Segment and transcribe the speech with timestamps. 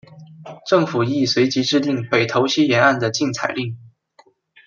[0.65, 3.77] 政府亦随即制定北投溪沿岸的禁采令。